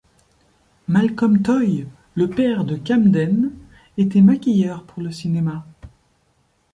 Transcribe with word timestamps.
Malcolm 0.87 1.43
Toy, 1.43 1.85
le 2.15 2.27
père 2.27 2.65
de 2.65 2.75
Camden, 2.75 3.51
était 3.99 4.21
maquilleur 4.21 4.81
pour 4.83 5.03
le 5.03 5.11
cinéma. 5.11 5.63